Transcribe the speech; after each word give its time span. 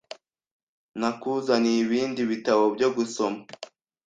Nakuzaniye 0.99 1.79
ibindi 1.85 2.21
bitabo 2.31 2.63
byo 2.75 2.89
gusoma. 2.95 3.39